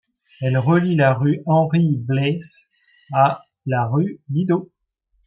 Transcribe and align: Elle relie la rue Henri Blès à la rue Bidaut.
Elle 0.41 0.57
relie 0.57 0.95
la 0.95 1.13
rue 1.13 1.43
Henri 1.45 1.97
Blès 1.99 2.71
à 3.13 3.43
la 3.67 3.85
rue 3.85 4.19
Bidaut. 4.29 4.71